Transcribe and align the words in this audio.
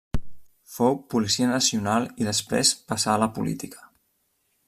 Fou 0.75 0.95
policia 1.13 1.49
nacional 1.51 2.09
i 2.25 2.29
després 2.29 2.73
passà 2.93 3.13
a 3.17 3.21
la 3.27 3.31
política. 3.39 3.87